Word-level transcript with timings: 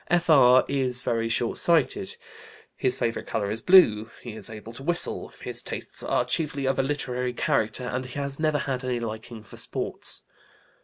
F.R. 0.09 0.65
is 0.67 1.03
very 1.03 1.29
short 1.29 1.59
sighted. 1.59 2.17
His 2.75 2.97
favorite 2.97 3.27
color 3.27 3.51
is 3.51 3.61
blue. 3.61 4.09
He 4.23 4.31
is 4.31 4.49
able 4.49 4.73
to 4.73 4.81
whistle. 4.81 5.27
His 5.43 5.61
tastes 5.61 6.01
are 6.01 6.25
chiefly 6.25 6.65
of 6.65 6.79
a 6.79 6.81
literary 6.81 7.33
character, 7.33 7.83
and 7.83 8.05
he 8.05 8.13
has 8.17 8.39
never 8.39 8.57
had 8.57 8.83
any 8.83 8.99
liking 8.99 9.43
for 9.43 9.57
sports. 9.57 10.23